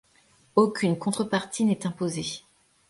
Aucune 0.55 0.97
contrepartie 0.97 1.63
n'est 1.63 1.85
imposée. 1.85 2.41